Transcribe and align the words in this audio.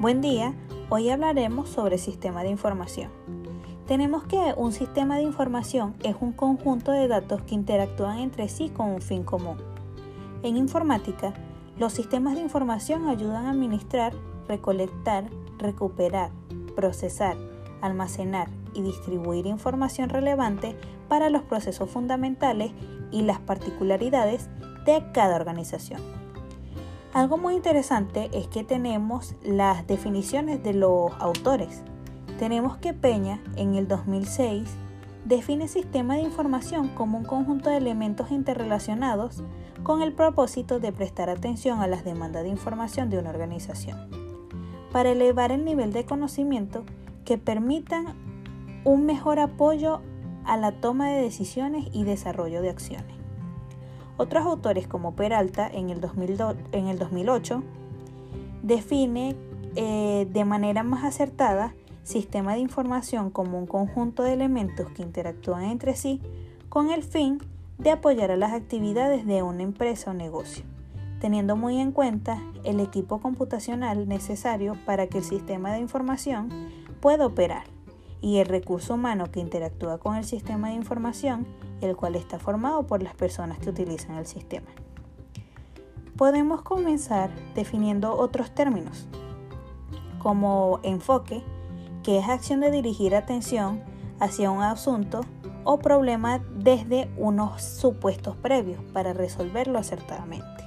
Buen 0.00 0.20
día, 0.20 0.54
hoy 0.90 1.10
hablaremos 1.10 1.68
sobre 1.68 1.98
sistema 1.98 2.44
de 2.44 2.50
información. 2.50 3.10
Tenemos 3.88 4.22
que 4.22 4.54
un 4.56 4.70
sistema 4.70 5.16
de 5.16 5.24
información 5.24 5.96
es 6.04 6.14
un 6.20 6.30
conjunto 6.30 6.92
de 6.92 7.08
datos 7.08 7.42
que 7.42 7.56
interactúan 7.56 8.20
entre 8.20 8.48
sí 8.48 8.68
con 8.68 8.90
un 8.90 9.02
fin 9.02 9.24
común. 9.24 9.56
En 10.44 10.56
informática, 10.56 11.34
los 11.80 11.94
sistemas 11.94 12.36
de 12.36 12.42
información 12.42 13.08
ayudan 13.08 13.46
a 13.46 13.50
administrar, 13.50 14.12
recolectar, 14.46 15.24
recuperar, 15.58 16.30
procesar, 16.76 17.36
almacenar 17.80 18.48
y 18.74 18.82
distribuir 18.82 19.46
información 19.46 20.10
relevante 20.10 20.76
para 21.08 21.28
los 21.28 21.42
procesos 21.42 21.90
fundamentales 21.90 22.70
y 23.10 23.22
las 23.22 23.40
particularidades 23.40 24.48
de 24.86 25.02
cada 25.12 25.34
organización. 25.34 26.00
Algo 27.14 27.38
muy 27.38 27.54
interesante 27.54 28.28
es 28.32 28.48
que 28.48 28.64
tenemos 28.64 29.34
las 29.42 29.86
definiciones 29.86 30.62
de 30.62 30.74
los 30.74 31.10
autores. 31.18 31.82
Tenemos 32.38 32.76
que 32.76 32.92
Peña, 32.92 33.40
en 33.56 33.74
el 33.74 33.88
2006, 33.88 34.68
define 35.24 35.68
sistema 35.68 36.16
de 36.16 36.22
información 36.22 36.88
como 36.88 37.18
un 37.18 37.24
conjunto 37.24 37.70
de 37.70 37.78
elementos 37.78 38.30
interrelacionados 38.30 39.42
con 39.82 40.02
el 40.02 40.12
propósito 40.12 40.80
de 40.80 40.92
prestar 40.92 41.30
atención 41.30 41.80
a 41.80 41.86
las 41.86 42.04
demandas 42.04 42.42
de 42.42 42.50
información 42.50 43.08
de 43.08 43.18
una 43.18 43.30
organización, 43.30 44.10
para 44.92 45.10
elevar 45.10 45.50
el 45.50 45.64
nivel 45.64 45.92
de 45.92 46.04
conocimiento 46.04 46.84
que 47.24 47.38
permitan 47.38 48.16
un 48.84 49.06
mejor 49.06 49.38
apoyo 49.38 50.02
a 50.44 50.56
la 50.56 50.72
toma 50.72 51.08
de 51.08 51.22
decisiones 51.22 51.86
y 51.92 52.04
desarrollo 52.04 52.62
de 52.62 52.70
acciones. 52.70 53.17
Otros 54.18 54.44
autores 54.44 54.88
como 54.88 55.14
Peralta 55.14 55.68
en 55.68 55.90
el, 55.90 56.00
2008 56.00 57.62
define 58.64 59.36
eh, 59.76 60.26
de 60.28 60.44
manera 60.44 60.82
más 60.82 61.04
acertada 61.04 61.72
sistema 62.02 62.54
de 62.54 62.58
información 62.58 63.30
como 63.30 63.58
un 63.58 63.66
conjunto 63.66 64.24
de 64.24 64.32
elementos 64.32 64.90
que 64.90 65.02
interactúan 65.02 65.62
entre 65.64 65.94
sí 65.94 66.20
con 66.68 66.90
el 66.90 67.04
fin 67.04 67.38
de 67.78 67.92
apoyar 67.92 68.32
a 68.32 68.36
las 68.36 68.52
actividades 68.54 69.24
de 69.24 69.44
una 69.44 69.62
empresa 69.62 70.10
o 70.10 70.14
negocio, 70.14 70.64
teniendo 71.20 71.54
muy 71.54 71.78
en 71.78 71.92
cuenta 71.92 72.42
el 72.64 72.80
equipo 72.80 73.20
computacional 73.20 74.08
necesario 74.08 74.76
para 74.84 75.06
que 75.06 75.18
el 75.18 75.24
sistema 75.24 75.72
de 75.72 75.78
información 75.78 76.48
pueda 77.00 77.24
operar 77.24 77.77
y 78.20 78.38
el 78.38 78.46
recurso 78.46 78.94
humano 78.94 79.30
que 79.30 79.40
interactúa 79.40 79.98
con 79.98 80.16
el 80.16 80.24
sistema 80.24 80.68
de 80.68 80.74
información 80.74 81.46
el 81.80 81.96
cual 81.96 82.16
está 82.16 82.38
formado 82.38 82.86
por 82.86 83.02
las 83.02 83.14
personas 83.14 83.58
que 83.58 83.70
utilizan 83.70 84.16
el 84.16 84.26
sistema. 84.26 84.68
Podemos 86.16 86.62
comenzar 86.62 87.30
definiendo 87.54 88.16
otros 88.16 88.50
términos, 88.50 89.06
como 90.18 90.80
enfoque, 90.82 91.42
que 92.02 92.18
es 92.18 92.28
acción 92.28 92.60
de 92.60 92.70
dirigir 92.70 93.14
atención 93.14 93.82
hacia 94.18 94.50
un 94.50 94.62
asunto 94.62 95.20
o 95.62 95.78
problema 95.78 96.40
desde 96.56 97.08
unos 97.16 97.62
supuestos 97.62 98.36
previos 98.36 98.82
para 98.92 99.12
resolverlo 99.12 99.78
acertadamente. 99.78 100.64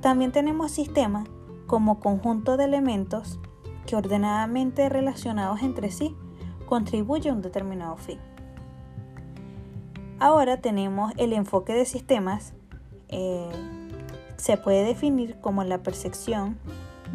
También 0.00 0.32
tenemos 0.32 0.72
sistema 0.72 1.24
como 1.66 2.00
conjunto 2.00 2.56
de 2.56 2.64
elementos 2.64 3.38
que 3.86 3.96
ordenadamente 3.96 4.88
relacionados 4.88 5.62
entre 5.62 5.90
sí 5.90 6.14
contribuyen 6.72 7.34
a 7.34 7.36
un 7.36 7.42
determinado 7.42 7.98
fin. 7.98 8.18
Ahora 10.18 10.56
tenemos 10.56 11.12
el 11.18 11.34
enfoque 11.34 11.74
de 11.74 11.84
sistemas. 11.84 12.54
Eh, 13.10 13.50
se 14.38 14.56
puede 14.56 14.82
definir 14.82 15.36
como 15.42 15.64
la 15.64 15.82
percepción 15.82 16.56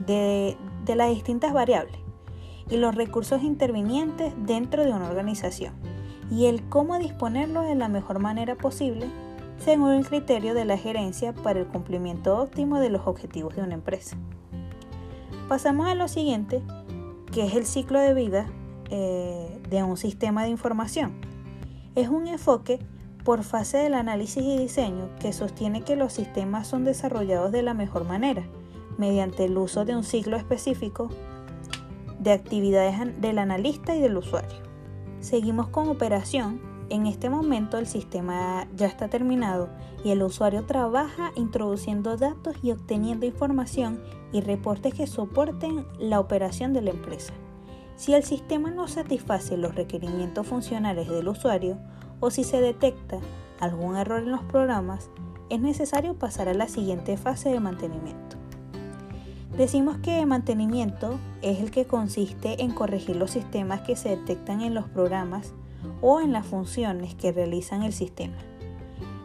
de, 0.05 0.55
de 0.85 0.95
las 0.95 1.09
distintas 1.09 1.53
variables 1.53 1.97
y 2.69 2.77
los 2.77 2.93
recursos 2.93 3.41
intervinientes 3.41 4.31
dentro 4.45 4.85
de 4.85 4.91
una 4.91 5.09
organización 5.09 5.73
y 6.29 6.45
el 6.45 6.61
cómo 6.69 6.99
disponerlos 6.99 7.65
de 7.65 7.73
la 7.73 7.87
mejor 7.87 8.19
manera 8.19 8.53
posible 8.53 9.07
según 9.57 9.93
el 9.93 10.05
criterio 10.05 10.53
de 10.53 10.65
la 10.65 10.77
gerencia 10.77 11.33
para 11.33 11.61
el 11.61 11.65
cumplimiento 11.65 12.37
óptimo 12.37 12.79
de 12.79 12.91
los 12.91 13.07
objetivos 13.07 13.55
de 13.55 13.63
una 13.63 13.73
empresa. 13.73 14.17
Pasamos 15.49 15.87
a 15.87 15.95
lo 15.95 16.07
siguiente, 16.07 16.61
que 17.31 17.47
es 17.47 17.55
el 17.55 17.65
ciclo 17.65 17.99
de 17.99 18.13
vida 18.13 18.51
eh, 18.89 19.61
de 19.69 19.83
un 19.83 19.97
sistema 19.97 20.43
de 20.43 20.49
información. 20.49 21.13
Es 21.95 22.09
un 22.09 22.27
enfoque 22.27 22.79
por 23.23 23.43
fase 23.43 23.77
del 23.79 23.93
análisis 23.93 24.41
y 24.41 24.57
diseño 24.57 25.09
que 25.19 25.33
sostiene 25.33 25.81
que 25.81 25.97
los 25.97 26.13
sistemas 26.13 26.67
son 26.67 26.85
desarrollados 26.85 27.51
de 27.51 27.61
la 27.61 27.73
mejor 27.73 28.05
manera, 28.05 28.43
mediante 28.97 29.45
el 29.45 29.57
uso 29.57 29.83
de 29.83 29.95
un 29.95 30.03
ciclo 30.03 30.37
específico 30.37 31.09
de 32.19 32.31
actividades 32.31 33.19
del 33.19 33.39
analista 33.39 33.95
y 33.95 34.01
del 34.01 34.17
usuario. 34.17 34.57
Seguimos 35.19 35.67
con 35.67 35.89
operación. 35.89 36.61
En 36.89 37.05
este 37.05 37.29
momento 37.29 37.77
el 37.77 37.85
sistema 37.85 38.65
ya 38.75 38.87
está 38.87 39.09
terminado 39.09 39.67
y 40.05 40.11
el 40.11 40.23
usuario 40.23 40.63
trabaja 40.63 41.33
introduciendo 41.35 42.15
datos 42.15 42.55
y 42.63 42.71
obteniendo 42.71 43.25
información 43.25 44.01
y 44.31 44.39
reportes 44.39 44.93
que 44.93 45.05
soporten 45.05 45.85
la 45.99 46.21
operación 46.21 46.71
de 46.71 46.81
la 46.81 46.91
empresa. 46.91 47.33
Si 47.97 48.13
el 48.13 48.23
sistema 48.23 48.69
no 48.69 48.87
satisface 48.87 49.57
los 49.57 49.73
requerimientos 49.73 50.45
funcionales 50.45 51.09
del 51.09 51.27
usuario, 51.27 51.79
o 52.19 52.29
si 52.29 52.43
se 52.43 52.61
detecta 52.61 53.17
algún 53.59 53.95
error 53.95 54.21
en 54.21 54.31
los 54.31 54.43
programas, 54.43 55.09
es 55.49 55.59
necesario 55.59 56.13
pasar 56.13 56.47
a 56.47 56.53
la 56.53 56.67
siguiente 56.67 57.17
fase 57.17 57.49
de 57.49 57.59
mantenimiento. 57.59 58.37
Decimos 59.57 59.97
que 59.97 60.23
mantenimiento 60.27 61.17
es 61.41 61.59
el 61.59 61.71
que 61.71 61.87
consiste 61.87 62.61
en 62.61 62.71
corregir 62.71 63.15
los 63.15 63.31
sistemas 63.31 63.81
que 63.81 63.95
se 63.95 64.09
detectan 64.09 64.61
en 64.61 64.75
los 64.75 64.87
programas 64.87 65.53
o 65.99 66.21
en 66.21 66.31
las 66.31 66.45
funciones 66.45 67.15
que 67.15 67.31
realizan 67.31 67.81
el 67.81 67.93
sistema. 67.93 68.37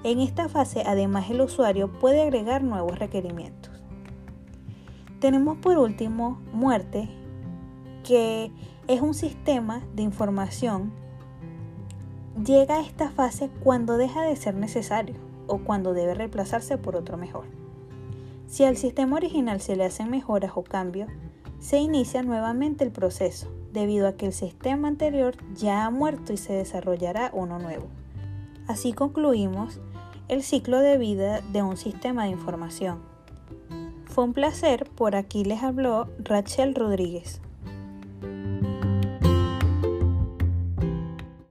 En 0.03 0.19
esta 0.19 0.49
fase 0.49 0.83
además 0.87 1.29
el 1.29 1.43
usuario 1.43 1.93
puede 2.01 2.23
agregar 2.23 2.65
nuevos 2.65 2.99
requerimientos. 2.99 3.71
Tenemos 5.21 5.59
por 5.59 5.77
último 5.77 6.41
muerte, 6.53 7.11
que 8.03 8.51
es 8.89 9.01
un 9.01 9.15
sistema 9.15 9.83
de 9.95 10.03
información 10.03 10.93
llega 12.45 12.77
a 12.77 12.83
esta 12.83 13.11
fase 13.11 13.51
cuando 13.63 13.97
deja 13.97 14.23
de 14.23 14.37
ser 14.37 14.55
necesario 14.55 15.15
o 15.47 15.59
cuando 15.59 15.93
debe 15.93 16.15
reemplazarse 16.15 16.79
por 16.79 16.97
otro 16.97 17.17
mejor. 17.17 17.45
Si 18.47 18.65
al 18.65 18.77
sistema 18.77 19.17
original 19.17 19.61
se 19.61 19.77
le 19.77 19.85
hacen 19.85 20.11
mejoras 20.11 20.53
o 20.55 20.63
cambios, 20.63 21.11
se 21.59 21.79
inicia 21.79 22.23
nuevamente 22.23 22.85
el 22.85 22.91
proceso, 22.91 23.49
debido 23.73 24.09
a 24.09 24.13
que 24.13 24.27
el 24.27 24.33
sistema 24.33 24.89
anterior 24.89 25.37
ya 25.55 25.87
ha 25.87 25.91
muerto 25.91 26.33
y 26.33 26.37
se 26.37 26.53
desarrollará 26.53 27.31
uno 27.33 27.59
nuevo. 27.59 27.87
Así 28.67 28.93
concluimos 28.93 29.81
el 30.29 30.43
ciclo 30.43 30.81
de 30.81 30.99
vida 30.99 31.41
de 31.53 31.63
un 31.63 31.77
sistema 31.77 32.25
de 32.25 32.31
información. 32.31 33.01
Fue 34.07 34.25
un 34.25 34.33
placer, 34.33 34.89
por 34.95 35.17
aquí 35.17 35.45
les 35.45 35.63
habló 35.63 36.09
Rachel 36.19 36.75
Rodríguez. 36.75 37.41